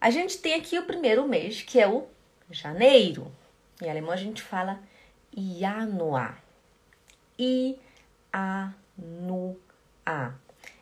[0.00, 2.06] A gente tem aqui o primeiro mês, que é o
[2.50, 3.32] janeiro.
[3.82, 4.78] Em alemão a gente fala
[5.36, 6.40] Januar.
[7.36, 7.76] I,
[8.32, 9.58] A, Nu,
[10.06, 10.32] A.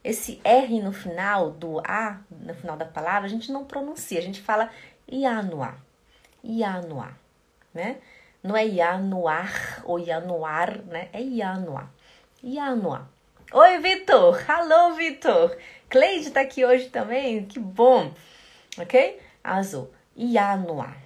[0.05, 4.23] Esse R no final do A, no final da palavra, a gente não pronuncia, a
[4.23, 4.71] gente fala
[5.11, 5.79] Januar.
[6.45, 7.19] Januar,
[7.73, 7.99] né?
[8.43, 11.09] Não é Januar ou Januar, né?
[11.13, 11.91] É Januar.
[12.45, 13.09] Januar.
[13.53, 14.45] Oi, Vitor!
[14.49, 15.57] Alô, Vitor!
[15.89, 18.13] Cleide tá aqui hoje também, que bom!
[18.79, 19.21] Ok?
[19.43, 20.97] Also, Januar.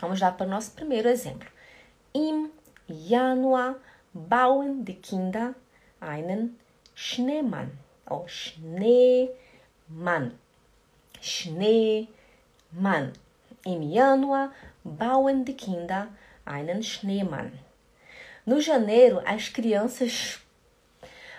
[0.00, 1.48] Vamos lá para o nosso primeiro exemplo.
[2.12, 2.50] Im
[2.88, 3.76] Januar
[4.12, 5.54] bauen die Kinder
[6.00, 6.58] einen
[6.94, 7.70] Schneemann.
[8.08, 9.38] Oh, Schneemann.
[11.20, 13.12] Schneemann.
[13.64, 14.52] Im Januar
[14.84, 16.08] bauen die Kinder
[16.44, 17.58] einen Schneemann.
[18.44, 20.43] No janeiro, as crianças.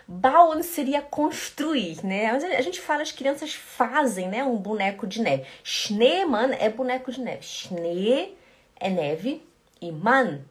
[0.08, 2.30] Bauen seria construir, né?
[2.30, 4.44] A gente fala as crianças fazem, né?
[4.44, 5.45] Um boneco de neve.
[5.64, 7.44] Schneemann é boneco de neve.
[7.44, 8.38] Schnee
[8.80, 9.42] é neve
[9.81, 10.42] e Mann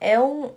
[0.00, 0.52] é um.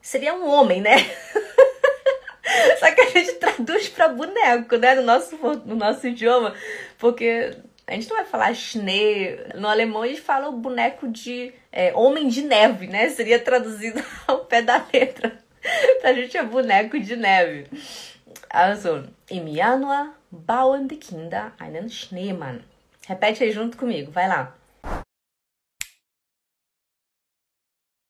[0.00, 0.96] Seria um homem, né?
[2.80, 4.96] Só que a gente traduz para boneco, né?
[4.96, 6.54] No nosso, no nosso idioma.
[6.98, 9.38] Porque a gente não vai falar Schnee.
[9.54, 13.08] No alemão a gente fala o boneco de é, homem de neve, né?
[13.10, 15.38] Seria traduzido ao pé da letra.
[16.00, 17.66] pra gente é boneco de neve.
[18.50, 22.64] Also, im Januar bauen die Kinder einen Schneemann.
[23.08, 24.54] Repete aí junto comigo, vai lá.